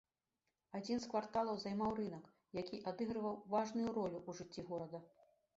Адзін 0.79 0.97
з 1.03 1.09
кварталаў 1.11 1.59
займаў 1.65 1.93
рынак, 2.01 2.25
які 2.61 2.81
адыгрываў 2.93 3.39
важную 3.55 3.87
ролю 3.97 4.17
ў 4.27 4.31
жыцці 4.41 4.61
горада. 4.73 4.99